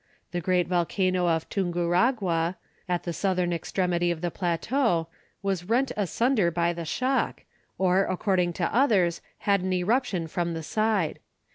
[0.31, 2.55] The great volcano of Tunguragua,
[2.89, 5.09] at the southern extremity of the plateau,
[5.43, 7.43] was rent asunder by the shock,
[7.77, 11.19] or, according to others, had an eruption from the side.